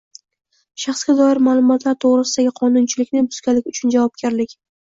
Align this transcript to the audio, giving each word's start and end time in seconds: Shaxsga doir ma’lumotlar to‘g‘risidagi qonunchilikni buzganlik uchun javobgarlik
Shaxsga 0.85 1.15
doir 1.19 1.41
ma’lumotlar 1.49 1.97
to‘g‘risidagi 2.05 2.55
qonunchilikni 2.63 3.25
buzganlik 3.29 3.73
uchun 3.75 3.97
javobgarlik 3.99 4.61